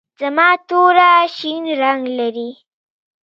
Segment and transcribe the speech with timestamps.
[0.19, 2.49] زما توره شین رنګ لري.